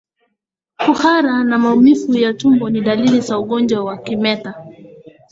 Kuhara 0.77 1.43
na 1.43 1.57
maumivu 1.59 2.17
ya 2.17 2.33
tumbo 2.33 2.69
ni 2.69 2.81
dalili 2.81 3.21
za 3.21 3.39
ugonjwa 3.39 3.83
wa 3.83 3.97
kimeta 3.97 4.67